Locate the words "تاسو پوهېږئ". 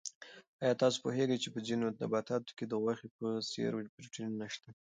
0.81-1.37